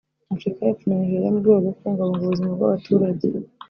Afrika 0.33 0.59
y’Epfo 0.63 0.83
na 0.85 0.95
Nigeria 1.01 1.31
mu 1.33 1.41
rwego 1.41 1.57
rwo 1.61 1.73
kubungabunga 1.77 2.23
ubuzima 2.23 2.51
bw’abaturage 2.57 3.25